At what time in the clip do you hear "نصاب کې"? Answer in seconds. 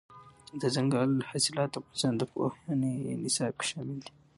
3.23-3.65